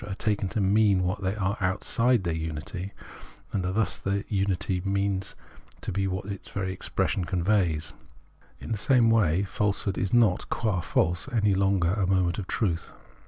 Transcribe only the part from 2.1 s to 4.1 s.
their unity, and are thus